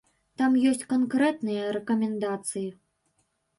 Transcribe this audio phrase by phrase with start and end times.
[0.41, 2.67] Там ёсць канкрэтныя рэкамендацыі.